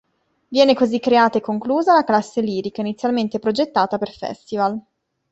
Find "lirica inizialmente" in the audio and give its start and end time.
2.41-3.37